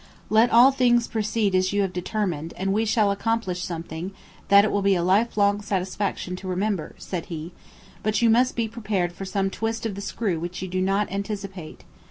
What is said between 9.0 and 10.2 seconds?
for some twist of the